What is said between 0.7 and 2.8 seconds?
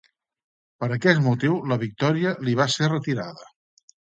Per aquest motiu la victòria li va